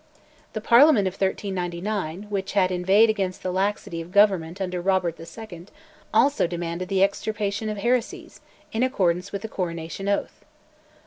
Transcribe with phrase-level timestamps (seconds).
[0.53, 5.67] The Parliament of 1399, which had inveighed against the laxity of Government under Robert II.,
[6.11, 8.41] also demanded the extirpation of heresies,
[8.71, 10.43] in accordance with the Coronation Oath.